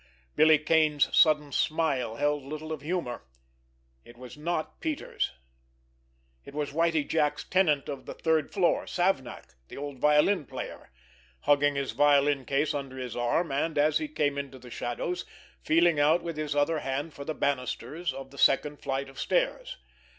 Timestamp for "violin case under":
11.91-12.97